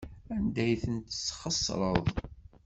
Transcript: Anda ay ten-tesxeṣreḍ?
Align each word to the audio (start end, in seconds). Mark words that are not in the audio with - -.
Anda 0.35 0.61
ay 0.63 0.75
ten-tesxeṣreḍ? 0.83 2.03